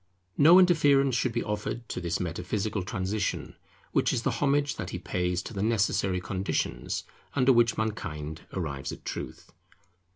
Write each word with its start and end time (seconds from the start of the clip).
No 0.35 0.57
interference 0.57 1.13
should 1.13 1.31
be 1.31 1.43
offered 1.43 1.87
to 1.89 2.01
this 2.01 2.19
metaphysical 2.19 2.81
transition, 2.81 3.55
which 3.91 4.11
is 4.11 4.23
the 4.23 4.31
homage 4.41 4.77
that 4.77 4.89
he 4.89 4.97
pays 4.97 5.43
to 5.43 5.53
the 5.53 5.61
necessary 5.61 6.19
conditions 6.19 7.03
under 7.35 7.53
which 7.53 7.77
mankind 7.77 8.41
arrives 8.51 8.91
at 8.91 9.05
truth. 9.05 9.51